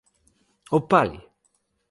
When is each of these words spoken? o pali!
o 0.75 0.79
pali! 0.89 1.19